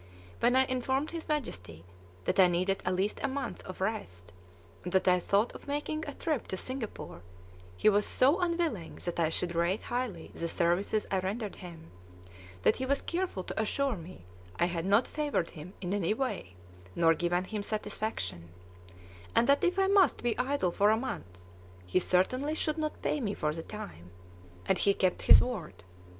[0.39, 1.85] When I informed his Majesty
[2.25, 4.33] that I needed at least a month of rest,
[4.83, 7.21] and that I thought of making a trip to Singapore,
[7.77, 11.91] he was so unwilling that I should rate highly the services I rendered him,
[12.63, 14.25] that he was careful to assure me
[14.55, 16.55] I had not "favored" him in any way,
[16.95, 18.49] nor given him satisfaction;
[19.35, 21.43] and that if I must be idle for a month,
[21.85, 24.09] he certainly should not pay me for the time;
[24.65, 25.83] and he kept his word.